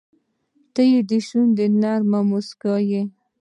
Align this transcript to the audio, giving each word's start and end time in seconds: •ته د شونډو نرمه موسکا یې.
•ته 0.73 0.83
د 1.09 1.11
شونډو 1.27 1.65
نرمه 1.81 2.19
موسکا 2.29 2.75
یې. 2.89 3.01